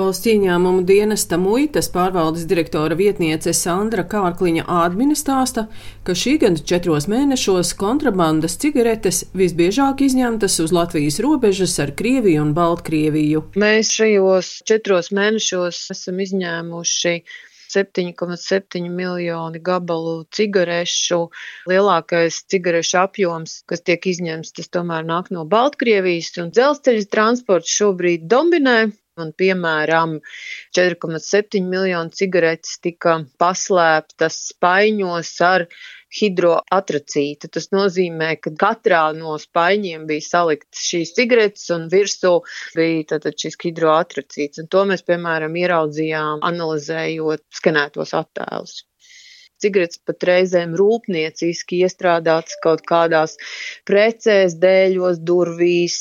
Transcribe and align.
Valsts 0.00 0.30
ieņēmumu 0.30 0.86
dienesta 0.88 1.36
muitas 1.36 1.90
pārvaldes 1.92 2.46
direktora 2.48 2.96
vietniece 2.96 3.52
Sandra 3.52 4.00
Kārkliņa 4.08 4.62
Ādmine 4.64 5.16
stāsta, 5.18 5.66
ka 6.08 6.14
šī 6.16 6.38
gada 6.40 6.62
četros 6.70 7.04
mēnešos 7.12 7.74
kontrabandas 7.76 8.56
cigaretes 8.62 9.26
visbiežāk 9.36 10.00
izņemtas 10.06 10.56
uz 10.64 10.72
Latvijas 10.72 11.20
robežas 11.20 11.76
ar 11.84 11.92
Krieviju 11.98 12.46
un 12.46 12.54
Baltkrieviju. 12.56 13.42
Mēs 13.60 13.92
šajos 13.98 14.54
četros 14.70 15.12
mēnešos 15.12 15.82
esam 15.92 16.24
izņēmuši 16.24 17.14
7,7 17.70 18.88
miljoni 18.88 19.60
gabalu 19.68 20.24
cigarešu. 20.32 21.20
Lielākais 21.68 22.40
cigarešu 22.48 23.02
apjoms, 23.04 23.60
kas 23.68 23.84
tiek 23.84 24.08
izņemts, 24.14 24.56
tas 24.56 24.72
tomēr 24.72 25.04
nāk 25.12 25.28
no 25.34 25.44
Baltkrievijas, 25.44 26.32
un 26.40 26.50
dzelzceļa 26.56 27.06
transports 27.12 27.76
šobrīd 27.76 28.24
dominē. 28.32 28.78
Un, 29.18 29.32
piemēram, 29.36 30.18
4,7 30.76 31.64
miljonu 31.66 32.14
cigaretes 32.14 32.76
tika 32.84 33.16
paslēptas 33.42 34.36
spaiņos 34.52 35.32
ar 35.46 35.64
hidroatracītu. 36.20 37.50
Tas 37.56 37.66
nozīmē, 37.74 38.30
ka 38.44 38.52
katrā 38.62 39.02
no 39.16 39.34
spaiņiem 39.42 40.06
bija 40.10 40.26
saliktas 40.26 40.84
šīs 40.92 41.14
cigaretes 41.18 41.66
un 41.74 41.88
virsū 41.92 42.36
bija 42.78 43.08
tātad 43.14 43.38
šis 43.42 43.58
hidroatracīts. 43.64 44.62
Un 44.62 44.70
to 44.70 44.84
mēs, 44.92 45.02
piemēram, 45.06 45.58
ieraudzījām 45.64 46.46
analizējot 46.52 47.44
skanētos 47.60 48.14
attēlus 48.22 48.84
cigaretes 49.60 50.00
pat 50.08 50.24
reizēm 50.24 50.72
rūpnieciski 50.78 51.82
iestrādātas 51.84 52.56
kaut 52.64 52.80
kādās 52.88 53.36
precēs, 53.88 54.56
dēļos, 54.62 55.20
durvīs, 55.20 55.98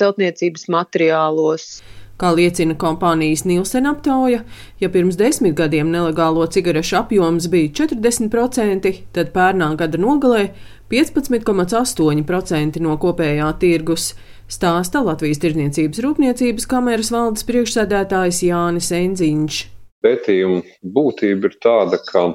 celtniecības 0.00 0.68
materiālos. 0.74 1.70
Kā 2.18 2.32
liecina 2.34 2.74
kompānijas 2.74 3.44
Nielsen 3.46 3.86
aptauja, 3.86 4.40
ja 4.82 4.88
pirms 4.90 5.14
desmit 5.20 5.54
gadiem 5.58 5.92
nelegālo 5.92 6.42
cigarešu 6.50 6.96
apjoms 6.98 7.46
bija 7.52 7.70
40%, 7.84 8.90
tad 9.14 9.30
pērnā 9.36 9.68
gada 9.78 10.00
nogalē 10.02 10.48
15,8% 10.90 12.82
no 12.82 12.96
kopējā 12.98 13.52
tirgus, 13.62 14.08
stāsta 14.50 15.04
Latvijas 15.06 15.38
Tirdzniecības 15.44 16.02
Rūpniecības 16.02 16.66
kameras 16.66 17.12
valdes 17.14 17.46
priekšsēdētājs 17.46 18.42
Jānis 18.48 18.90
Enziņš. 18.98 19.62
Pētījuma 20.02 20.64
būtība 20.98 21.52
ir 21.52 21.56
tāda, 21.62 22.02
ka 22.02 22.32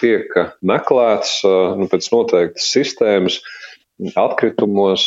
tiek 0.00 0.32
meklēts 0.64 1.42
nu, 1.76 1.90
pēc 1.92 2.08
noteiktas 2.12 2.72
sistēmas, 2.72 3.42
atkritumos 4.16 5.04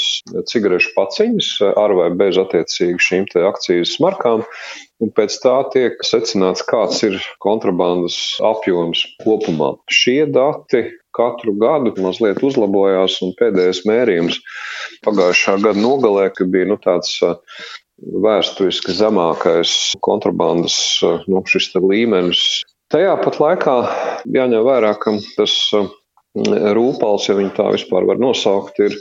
cigarešu 0.50 0.94
paciņas 0.96 1.50
ar 1.78 1.94
vai 1.98 2.10
bez 2.18 2.40
attiecīgi 2.42 3.06
šīm 3.06 3.28
akcijas 3.50 3.98
markām. 4.04 4.46
Un 5.00 5.12
pēc 5.16 5.38
tā 5.44 5.56
tiek 5.74 6.02
secināts, 6.04 6.66
kāds 6.68 7.04
ir 7.08 7.20
kontrabandas 7.44 8.18
apjoms 8.44 9.06
kopumā. 9.24 9.76
Šie 9.88 10.26
dati 10.28 10.90
katru 11.16 11.54
gadu 11.60 11.94
mazliet 12.04 12.42
uzlabojās, 12.44 13.20
un 13.24 13.32
pēdējais 13.40 13.86
mērījums 13.88 14.42
pagājušā 15.06 15.60
gada 15.64 15.80
nogalē, 15.80 16.28
ka 16.36 16.48
bija 16.50 16.68
nu, 16.74 16.80
tāds 16.84 17.16
vēsturiski 18.00 18.96
zemākais 18.96 19.96
kontrabandas 20.06 20.76
nu, 21.28 21.44
līmenis. 21.84 22.44
Tajā 22.90 23.16
pat 23.22 23.38
laikā 23.40 23.76
jāņem 24.34 24.66
vērā, 24.66 24.96
ka 24.98 25.14
tas 25.38 25.56
rūpals, 26.36 27.30
ja 27.30 27.36
viņu 27.38 27.54
tā 27.58 27.70
vispār 27.74 28.06
var 28.10 28.20
nosaukt, 28.22 28.80
ir 28.80 28.96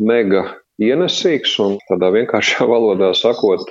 mega 0.00 0.44
ienesīgs 0.78 1.58
un 1.64 1.78
tādā 1.90 2.12
vienkāršā 2.14 2.66
valodā 2.72 3.12
sakot, 3.18 3.66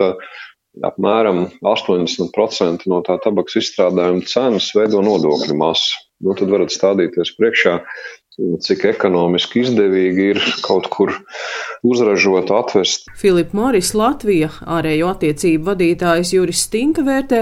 apmēram 0.85 1.47
80% 1.65 2.85
no 2.91 3.01
tā 3.05 3.17
tabaks 3.23 3.57
izstrādājuma 3.57 4.27
cenas 4.27 4.69
veido 4.75 5.01
nodokļu 5.01 5.57
masa. 5.57 6.03
Nu, 6.17 6.33
tad 6.33 6.49
varat 6.49 6.73
stādīties 6.73 7.35
priekšā, 7.37 7.75
cik 8.65 8.87
ekonomiski 8.89 9.61
izdevīgi 9.61 10.23
ir 10.31 10.39
kaut 10.65 10.87
kur 10.93 11.11
uzražot, 11.85 12.49
atvest. 12.53 13.05
Filips 13.17 13.53
Moris 13.57 13.91
Latvija, 13.97 14.49
ārējo 14.65 15.11
attiecību 15.13 15.71
vadītājs 15.71 16.33
Juris 16.33 16.63
Stinka 16.65 17.05
vērtē, 17.05 17.41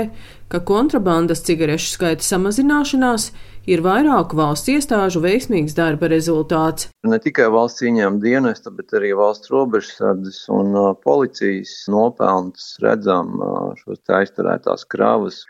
ka 0.52 0.60
kontrabandas 0.68 1.44
cigarešu 1.48 1.94
skaita 1.96 2.28
samazināšanās 2.28 3.30
ir 3.70 3.82
vairāku 3.86 4.38
valsts 4.40 4.70
iestāžu 4.72 5.22
veiksmīgs 5.24 5.76
darba 5.78 6.10
rezultāts. 6.12 6.90
Ne 7.08 7.20
tikai 7.22 7.50
valsts 7.54 7.86
ieņēmuma 7.86 8.22
dienesta, 8.24 8.74
bet 8.74 8.94
arī 8.98 9.14
valsts 9.18 9.52
robežsardzes 9.54 10.46
un 10.54 10.74
uh, 10.78 10.92
policijas 11.06 11.74
nopelns 11.92 12.76
redzam 12.84 13.36
uh, 13.40 13.72
šos 13.82 14.02
aizturētās 14.22 14.88
kravas. 14.92 15.44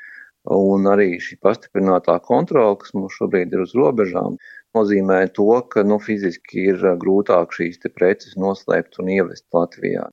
Un 0.46 0.86
arī 0.86 1.16
šī 1.18 1.40
pastiprinātā 1.42 2.20
kontrola, 2.22 2.76
kas 2.78 2.94
mums 2.94 3.16
šobrīd 3.18 3.56
ir 3.56 3.64
uz 3.64 3.72
robežām, 3.74 4.36
nozīmē 4.78 5.24
to, 5.34 5.48
ka 5.74 5.82
nu, 5.88 5.98
fiziski 5.98 6.68
ir 6.70 6.84
grūtāk 7.02 7.56
šīs 7.56 7.82
preces 7.96 8.36
noslēpt 8.38 9.00
un 9.02 9.10
ievest 9.16 9.46
Latvijā. 9.56 10.06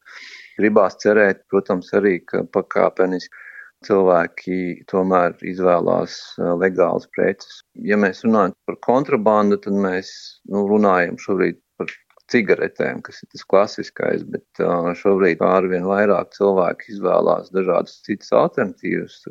Gribās 0.57 0.97
cerēt, 1.05 1.45
protams, 1.53 1.93
arī, 1.99 2.19
ka 2.25 2.47
pakāpeniski 2.49 3.52
cilvēki 3.87 4.57
tomēr 4.91 5.35
izvēlās 5.47 6.17
legālas 6.61 7.09
preces. 7.15 7.61
Ja 7.75 7.99
mēs 8.01 8.23
runājam 8.27 8.55
par 8.69 8.79
kontrabandu, 8.87 9.59
tad 9.65 9.77
mēs 9.77 10.13
nu, 10.51 10.65
runājam 10.71 11.19
šobrīd 11.21 11.61
par 11.81 11.93
cigaretēm, 12.33 13.03
kas 13.05 13.23
ir 13.23 13.31
tas 13.35 13.47
klasiskais, 13.53 14.27
bet 14.35 14.65
šobrīd 15.03 15.43
arvien 15.45 15.87
vairāk 15.89 16.33
cilvēki 16.37 16.95
izvēlās 16.95 17.53
dažādas 17.55 18.01
citas 18.07 18.33
alternatīvas. 18.37 19.23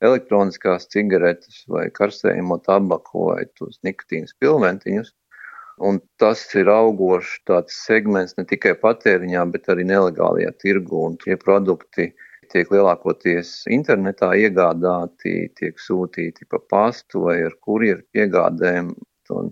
Elektroniskās 0.00 0.86
cigaretes 0.88 1.64
vai 1.68 1.90
karsējumu 1.92 2.56
tabaku 2.64 3.26
vai 3.32 3.42
tos 3.58 3.82
nikotīnas 3.84 4.32
pilventiņus. 4.40 5.12
Un 5.80 5.98
tas 6.20 6.42
ir 6.60 6.68
augošs 6.68 7.38
segments 7.72 8.36
ne 8.36 8.44
tikai 8.48 8.74
patēriņā, 8.80 9.44
bet 9.52 9.68
arī 9.72 9.86
nelegālajā 9.88 10.52
tirgu. 10.60 11.06
Un 11.08 11.16
tie 11.20 11.36
produkti 11.40 12.10
tiek 12.52 12.70
lielākoties 12.72 13.64
internetā 13.70 14.32
iegādāti, 14.38 15.48
tiek 15.58 15.80
sūtīti 15.80 16.48
pa 16.50 16.60
pastu 16.70 17.26
vai 17.28 17.40
ar 17.46 17.56
kurjeru 17.62 18.04
piegādēm. 18.14 18.92
Un, 19.30 19.50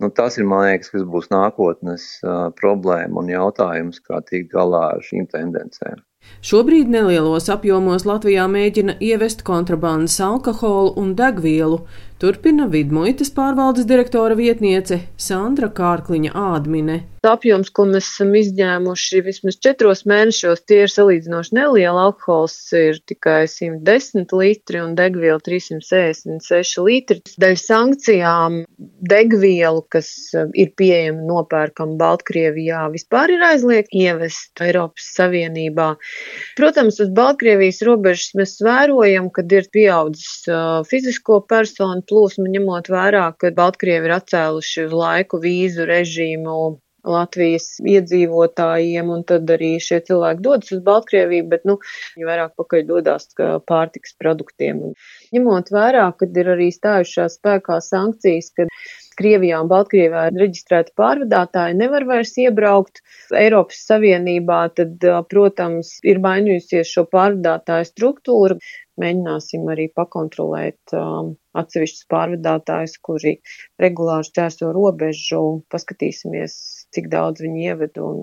nu, 0.00 0.10
tas 0.16 0.38
ir, 0.40 0.46
man 0.48 0.64
liekas, 0.66 0.92
kas 0.94 1.04
būs 1.04 1.28
nākotnes 1.32 2.06
uh, 2.24 2.48
problēma 2.56 3.20
un 3.20 3.32
jautājums, 3.32 4.00
kā 4.00 4.22
tikt 4.24 4.52
galā 4.54 4.86
ar 4.94 5.04
šīm 5.04 5.28
tendencēm. 5.32 6.00
Šobrīd 6.44 6.88
nelielos 6.92 7.48
apjomos 7.52 8.04
Latvijā 8.08 8.44
mēģina 8.48 8.98
ievest 9.00 9.40
kontrabandas 9.44 10.18
alkoholu 10.24 10.92
un 11.00 11.14
degvielu, 11.16 11.80
turpina 12.20 12.66
vidmuitas 12.68 13.30
pārvaldes 13.32 13.86
direktora 13.88 14.36
vietniece 14.36 15.00
Sandra 15.28 15.70
Kārkliņa 15.72 16.34
Ādmine. 16.36 16.98
Apjoms, 17.20 17.68
ko 17.76 17.84
mēs 17.84 18.06
esam 18.14 18.30
izņēmuši 18.38 19.18
vismaz 19.26 19.58
četros 19.60 20.06
mēnešos, 20.08 20.62
tie 20.64 20.78
ir 20.86 20.92
salīdzinoši 20.92 21.52
nelieli. 21.52 21.84
Alkohols 22.00 22.54
ir 22.76 22.96
tikai 23.04 23.42
110 23.44 24.32
litri 24.40 24.80
un 24.80 24.94
degviela 24.96 25.36
366 25.44 26.80
litri. 26.86 27.20
Dēļ 27.44 27.58
sankcijām 27.60 28.56
degvielu, 29.12 29.84
kas 29.92 30.08
uh, 30.32 30.48
ir 30.56 30.72
pieejama 30.80 31.26
nopērkam 31.28 31.98
Baltkrievijā, 32.00 32.86
vispār 32.94 33.34
ir 33.36 33.44
aizliegt 33.50 33.92
ievest 33.92 34.64
Eiropas 34.64 35.12
Savienībā. 35.18 35.90
Protams, 36.56 37.02
uz 37.04 37.12
Baltkrievijas 37.16 37.82
robežas 37.84 38.32
mēs 38.40 38.56
vērojam, 38.64 39.28
kad 39.28 39.52
ir 39.52 39.68
pieaudzis 39.76 40.48
uh, 40.48 40.80
fizisko 40.88 41.42
personu 41.52 42.00
plūsma, 42.10 42.50
ņemot 42.58 42.92
vērā, 42.92 43.24
ka 43.40 43.54
Baltkrievi 43.56 44.10
ir 44.10 44.16
atcēluši 44.18 44.86
uz 44.88 44.94
laiku 45.02 45.40
vīzu 45.42 45.88
režīmu 45.88 46.60
Latvijas 47.06 47.78
iedzīvotājiem, 47.80 49.08
un 49.14 49.22
tad 49.28 49.48
arī 49.54 49.72
šie 49.80 50.00
cilvēki 50.04 50.44
dodas 50.44 50.72
uz 50.76 50.82
Baltkrieviju, 50.84 51.46
bet, 51.52 51.64
nu, 51.68 51.78
viņi 52.16 52.28
vairāk 52.28 52.56
pakaļ 52.60 52.82
dodas 52.90 53.30
pārtiks 53.70 54.16
produktiem. 54.20 54.82
Un 54.90 54.96
ņemot 55.36 55.72
vērā, 55.72 56.10
kad 56.20 56.36
ir 56.36 56.52
arī 56.56 56.68
stājušās 56.74 57.38
spēkā 57.40 57.80
sankcijas, 57.84 58.52
kad 58.58 58.74
Krievijā 59.20 59.58
un 59.60 59.68
Baltkrievijā 59.68 60.28
reģistrēti 60.32 60.94
pārvadātāji, 60.96 61.76
nevar 61.80 62.06
vairs 62.08 62.32
iebraukt 62.40 63.02
Eiropas 63.36 63.82
Savienībā, 63.88 64.60
tad, 64.76 65.02
protams, 65.32 65.98
ir 66.08 66.22
mainījusies 66.24 66.92
šo 66.94 67.04
pārvadātāju 67.10 67.90
struktūru. 67.90 68.60
Mēģināsim 69.00 69.68
arī 69.72 69.86
pakontrolēt 69.96 70.94
um, 70.96 71.34
atsevišķus 71.62 72.08
pārvadātājus, 72.12 72.96
kuri 73.08 73.36
regulāri 73.82 74.28
šķērso 74.28 74.72
robežu, 74.76 75.42
paskatīsimies, 75.72 76.56
cik 76.94 77.08
daudz 77.12 77.44
viņi 77.44 77.70
ieved 77.70 78.00
un 78.04 78.20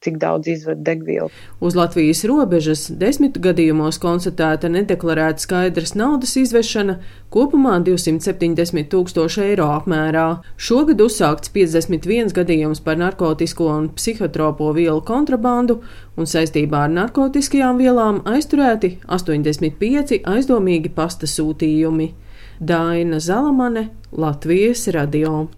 cik 0.00 0.16
daudz 0.16 0.48
izvada 0.48 0.80
degvielu. 0.80 1.28
Uz 1.60 1.76
Latvijas 1.76 2.22
robežas 2.24 2.86
desmit 3.02 3.36
gadījumos 3.44 3.98
konstatēta 4.00 4.70
nedeklarēta 4.72 5.44
skaidras 5.44 5.92
naudas 5.98 6.32
izvešana, 6.40 6.96
kopumā 7.28 7.76
270 7.84 8.88
tūkstoši 8.94 9.44
eiro 9.50 9.68
apmērā. 9.74 10.24
Šogad 10.56 11.04
uzsākts 11.04 11.52
51 11.52 12.32
gadījums 12.40 12.80
par 12.86 12.96
narkotisko 13.02 13.68
un 13.74 13.90
psihotropo 13.92 14.72
vielu 14.76 15.04
kontrabandu, 15.04 15.82
un 16.16 16.32
saistībā 16.32 16.86
ar 16.88 16.96
narkotiskajām 16.96 17.76
vielām 17.84 18.24
aizturēti 18.24 18.96
85 19.04 20.22
aizdomīgi 20.24 20.96
pasta 20.96 21.28
sūtījumi. 21.28 22.12
Daina 22.60 23.20
Zalamane, 23.20 23.88
Latvijas 24.12 24.88
radio. 24.96 25.50